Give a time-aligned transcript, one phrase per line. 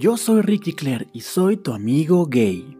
[0.00, 2.74] Yo soy Ricky Claire y soy tu amigo gay.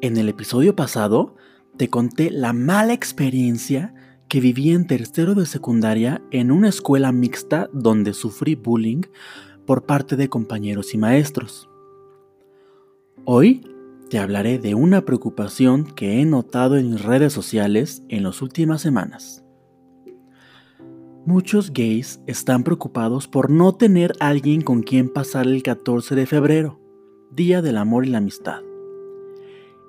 [0.00, 1.36] En el episodio pasado
[1.76, 3.94] te conté la mala experiencia
[4.26, 9.02] que viví en tercero de secundaria en una escuela mixta donde sufrí bullying
[9.64, 11.68] por parte de compañeros y maestros.
[13.24, 13.64] Hoy
[14.10, 18.82] te hablaré de una preocupación que he notado en mis redes sociales en las últimas
[18.82, 19.41] semanas.
[21.24, 26.80] Muchos gays están preocupados por no tener alguien con quien pasar el 14 de febrero,
[27.30, 28.60] Día del Amor y la Amistad.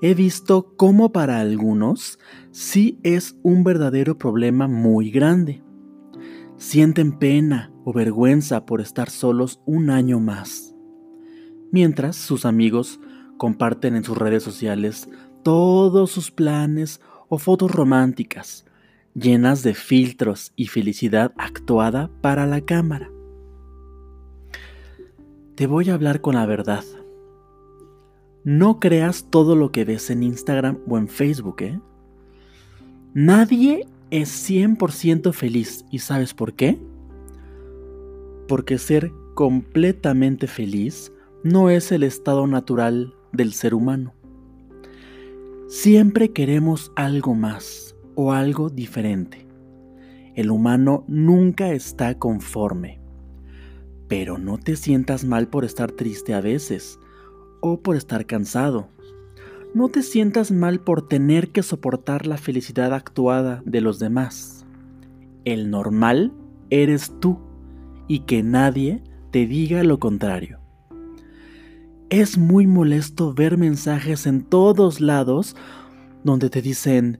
[0.03, 2.19] He visto cómo para algunos
[2.51, 5.63] sí es un verdadero problema muy grande.
[6.57, 10.75] Sienten pena o vergüenza por estar solos un año más.
[11.71, 12.99] Mientras sus amigos
[13.37, 15.09] comparten en sus redes sociales
[15.41, 18.67] todos sus planes o fotos románticas,
[19.13, 23.11] llenas de filtros y felicidad actuada para la cámara.
[25.55, 26.83] Te voy a hablar con la verdad.
[28.43, 31.79] No creas todo lo que ves en Instagram o en Facebook, ¿eh?
[33.13, 35.85] Nadie es 100% feliz.
[35.91, 36.79] ¿Y sabes por qué?
[38.47, 41.11] Porque ser completamente feliz
[41.43, 44.13] no es el estado natural del ser humano.
[45.67, 49.47] Siempre queremos algo más, o algo diferente.
[50.35, 52.99] El humano nunca está conforme.
[54.07, 56.99] Pero no te sientas mal por estar triste a veces
[57.61, 58.89] o por estar cansado.
[59.73, 64.65] No te sientas mal por tener que soportar la felicidad actuada de los demás.
[65.45, 66.31] El normal
[66.69, 67.39] eres tú
[68.07, 70.59] y que nadie te diga lo contrario.
[72.09, 75.55] Es muy molesto ver mensajes en todos lados
[76.23, 77.19] donde te dicen,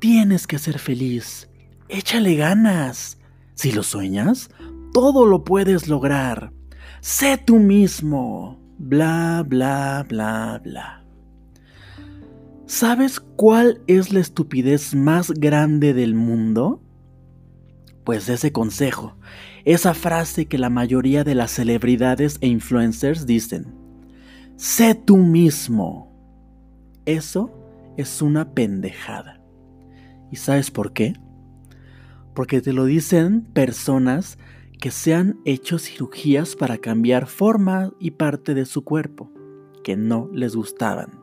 [0.00, 1.50] Tienes que ser feliz.
[1.90, 3.18] Échale ganas.
[3.54, 4.48] Si lo sueñas,
[4.94, 6.52] todo lo puedes lograr.
[7.02, 8.58] Sé tú mismo.
[8.78, 11.04] Bla, bla, bla, bla.
[12.64, 16.80] ¿Sabes cuál es la estupidez más grande del mundo?
[18.04, 19.18] Pues ese consejo,
[19.66, 23.74] esa frase que la mayoría de las celebridades e influencers dicen.
[24.56, 26.10] Sé tú mismo.
[27.04, 27.50] Eso
[27.98, 29.39] es una pendejada.
[30.30, 31.14] ¿Y sabes por qué?
[32.34, 34.38] Porque te lo dicen personas
[34.80, 39.30] que se han hecho cirugías para cambiar forma y parte de su cuerpo,
[39.84, 41.20] que no les gustaban.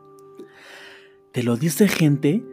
[1.32, 2.44] Te lo dice gente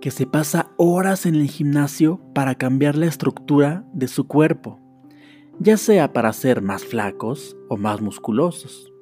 [0.00, 4.80] que se pasa horas en el gimnasio para cambiar la estructura de su cuerpo,
[5.60, 8.92] ya sea para ser más flacos o más musculosos.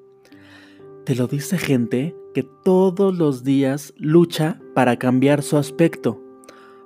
[1.05, 6.23] Te lo dice gente que todos los días lucha para cambiar su aspecto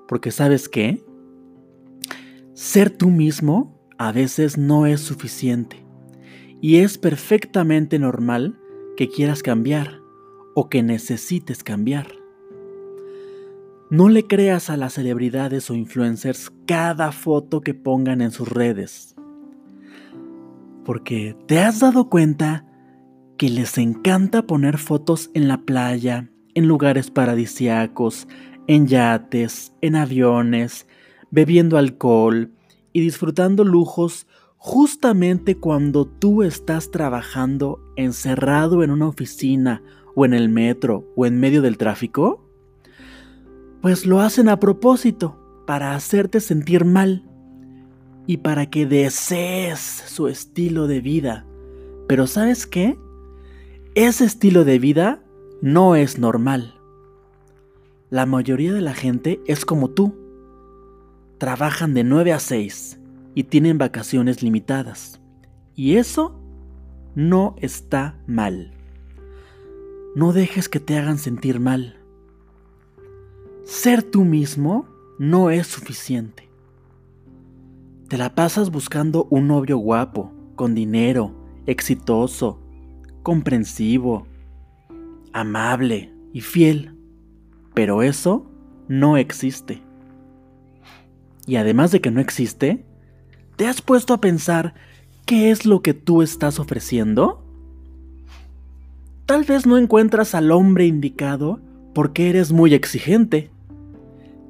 [0.06, 1.04] porque sabes qué?
[2.54, 5.84] Ser tú mismo a veces no es suficiente.
[6.60, 8.58] Y es perfectamente normal
[8.96, 10.00] que quieras cambiar
[10.54, 12.06] o que necesites cambiar.
[13.90, 19.14] No le creas a las celebridades o influencers cada foto que pongan en sus redes.
[20.84, 22.66] Porque te has dado cuenta
[23.36, 28.28] que les encanta poner fotos en la playa, en lugares paradisiacos,
[28.66, 30.86] en yates, en aviones,
[31.30, 32.52] bebiendo alcohol
[32.92, 34.26] y disfrutando lujos
[34.56, 39.82] justamente cuando tú estás trabajando encerrado en una oficina
[40.14, 42.48] o en el metro o en medio del tráfico?
[43.82, 47.24] Pues lo hacen a propósito, para hacerte sentir mal
[48.26, 51.46] y para que desees su estilo de vida.
[52.08, 52.98] Pero ¿sabes qué?
[53.94, 55.22] Ese estilo de vida
[55.62, 56.73] no es normal.
[58.14, 60.14] La mayoría de la gente es como tú.
[61.38, 63.00] Trabajan de 9 a 6
[63.34, 65.20] y tienen vacaciones limitadas.
[65.74, 66.40] Y eso
[67.16, 68.72] no está mal.
[70.14, 71.96] No dejes que te hagan sentir mal.
[73.64, 74.86] Ser tú mismo
[75.18, 76.48] no es suficiente.
[78.06, 81.34] Te la pasas buscando un novio guapo, con dinero,
[81.66, 82.60] exitoso,
[83.24, 84.28] comprensivo,
[85.32, 86.94] amable y fiel.
[87.74, 88.46] Pero eso
[88.88, 89.82] no existe.
[91.46, 92.86] Y además de que no existe,
[93.56, 94.74] ¿te has puesto a pensar
[95.26, 97.44] qué es lo que tú estás ofreciendo?
[99.26, 101.60] Tal vez no encuentras al hombre indicado
[101.94, 103.50] porque eres muy exigente.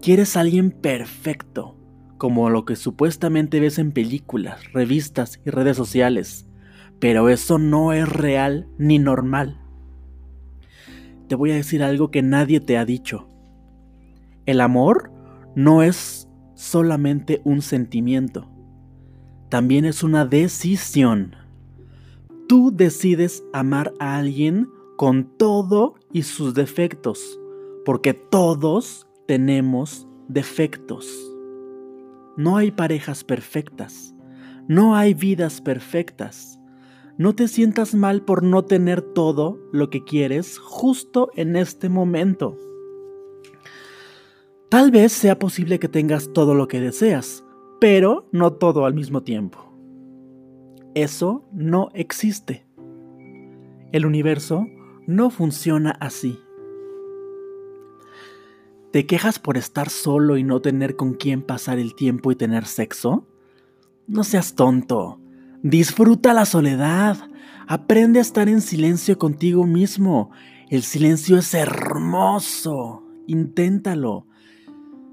[0.03, 1.77] Quieres a alguien perfecto,
[2.19, 6.47] como lo que supuestamente ves en películas, revistas y redes sociales.
[7.01, 9.64] Pero eso no es real ni normal
[11.35, 13.29] te voy a decir algo que nadie te ha dicho.
[14.47, 15.11] El amor
[15.57, 18.49] no es solamente un sentimiento,
[19.49, 21.35] también es una decisión.
[22.49, 27.41] Tú decides amar a alguien con todo y sus defectos,
[27.85, 31.05] porque todos tenemos defectos.
[32.37, 34.15] No hay parejas perfectas,
[34.69, 36.61] no hay vidas perfectas.
[37.17, 42.59] No te sientas mal por no tener todo lo que quieres justo en este momento.
[44.69, 47.45] Tal vez sea posible que tengas todo lo que deseas,
[47.81, 49.73] pero no todo al mismo tiempo.
[50.95, 52.67] Eso no existe.
[53.93, 54.67] El universo
[55.07, 56.41] no funciona así.
[58.91, 62.65] ¿Te quejas por estar solo y no tener con quién pasar el tiempo y tener
[62.65, 63.29] sexo?
[64.09, 65.21] No seas tonto.
[65.65, 67.17] Disfruta la soledad.
[67.67, 70.31] Aprende a estar en silencio contigo mismo.
[70.69, 73.03] El silencio es hermoso.
[73.27, 74.27] Inténtalo.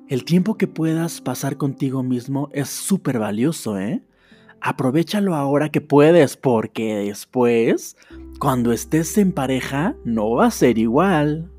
[0.09, 4.03] El tiempo que puedas pasar contigo mismo es súper valioso, ¿eh?
[4.59, 7.95] Aprovechalo ahora que puedes, porque después,
[8.37, 11.49] cuando estés en pareja, no va a ser igual.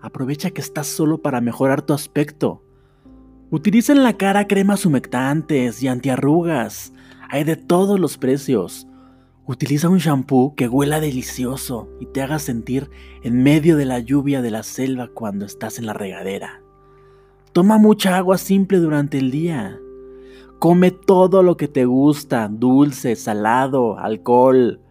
[0.00, 2.62] Aprovecha que estás solo para mejorar tu aspecto.
[3.50, 6.92] Utiliza en la cara cremas humectantes y antiarrugas.
[7.32, 8.86] Hay de todos los precios.
[9.46, 12.90] Utiliza un shampoo que huela delicioso y te haga sentir
[13.22, 16.60] en medio de la lluvia de la selva cuando estás en la regadera.
[17.54, 19.80] Toma mucha agua simple durante el día.
[20.58, 24.82] Come todo lo que te gusta, dulce, salado, alcohol.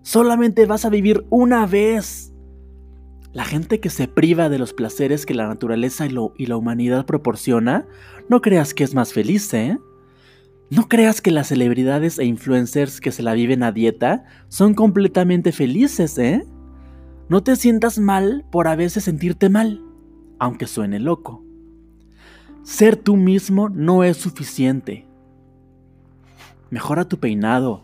[0.00, 2.32] Solamente vas a vivir una vez.
[3.34, 7.86] La gente que se priva de los placeres que la naturaleza y, la humanidad proporciona,
[8.30, 9.78] no creas que es más feliz, ¿eh?
[10.70, 15.50] No creas que las celebridades e influencers que se la viven a dieta son completamente
[15.50, 16.46] felices, ¿eh?
[17.28, 19.82] No te sientas mal por a veces sentirte mal,
[20.38, 21.44] aunque suene loco.
[22.62, 25.08] Ser tú mismo no es suficiente.
[26.70, 27.82] Mejora tu peinado,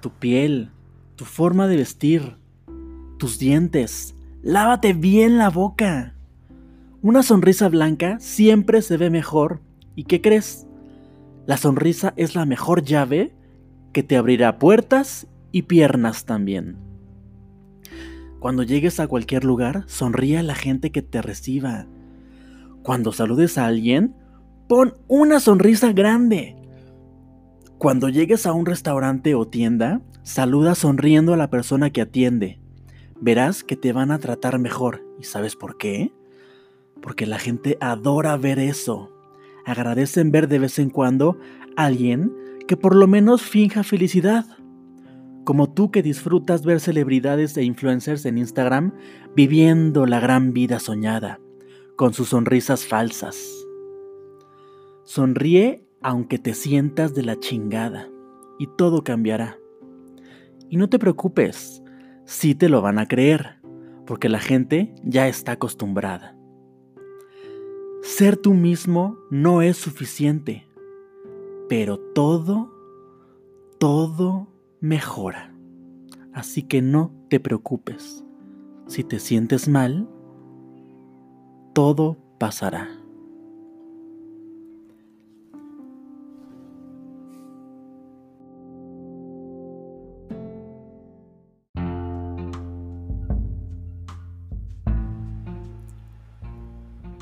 [0.00, 0.70] tu piel,
[1.16, 2.38] tu forma de vestir,
[3.18, 4.14] tus dientes.
[4.42, 6.14] Lávate bien la boca.
[7.02, 9.60] Una sonrisa blanca siempre se ve mejor.
[9.94, 10.66] ¿Y qué crees?
[11.44, 13.34] La sonrisa es la mejor llave
[13.92, 16.76] que te abrirá puertas y piernas también.
[18.38, 21.86] Cuando llegues a cualquier lugar, sonríe a la gente que te reciba.
[22.82, 24.14] Cuando saludes a alguien,
[24.68, 26.56] pon una sonrisa grande.
[27.78, 32.60] Cuando llegues a un restaurante o tienda, saluda sonriendo a la persona que atiende.
[33.20, 35.04] Verás que te van a tratar mejor.
[35.20, 36.12] ¿Y sabes por qué?
[37.00, 39.21] Porque la gente adora ver eso
[39.64, 41.38] agradecen ver de vez en cuando
[41.76, 42.32] a alguien
[42.66, 44.46] que por lo menos finja felicidad.
[45.44, 48.92] Como tú que disfrutas ver celebridades e influencers en Instagram
[49.34, 51.40] viviendo la gran vida soñada,
[51.96, 53.36] con sus sonrisas falsas.
[55.04, 58.08] Sonríe aunque te sientas de la chingada
[58.58, 59.58] y todo cambiará.
[60.68, 61.82] Y no te preocupes,
[62.24, 63.60] sí te lo van a creer,
[64.06, 66.36] porque la gente ya está acostumbrada.
[68.02, 70.66] Ser tú mismo no es suficiente,
[71.68, 72.68] pero todo,
[73.78, 74.48] todo
[74.80, 75.54] mejora.
[76.32, 78.24] Así que no te preocupes.
[78.88, 80.08] Si te sientes mal,
[81.74, 82.90] todo pasará.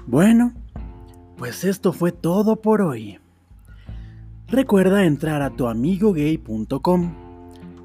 [0.06, 0.54] Bueno,
[1.40, 3.18] pues esto fue todo por hoy.
[4.46, 7.14] Recuerda entrar a tuamigogay.com.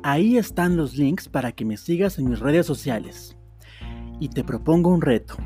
[0.04, 3.38] Ahí están los links para que me sigas en mis redes sociales.
[4.20, 5.38] Y te propongo un reto.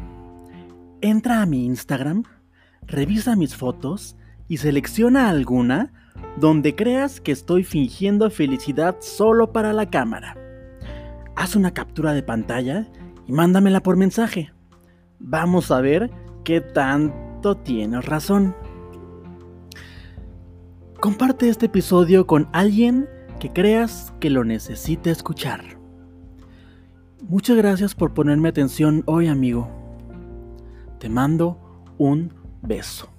[1.01, 2.23] Entra a mi Instagram,
[2.81, 5.93] revisa mis fotos y selecciona alguna
[6.37, 10.35] donde creas que estoy fingiendo felicidad solo para la cámara.
[11.35, 12.87] Haz una captura de pantalla
[13.27, 14.51] y mándamela por mensaje.
[15.19, 16.09] Vamos a ver
[16.43, 16.59] qué
[17.41, 18.55] tienes razón.
[20.99, 23.07] Comparte este episodio con alguien
[23.39, 25.79] que creas que lo necesite escuchar.
[27.27, 29.69] Muchas gracias por ponerme atención hoy, amigo.
[30.99, 31.57] Te mando
[31.97, 33.18] un beso.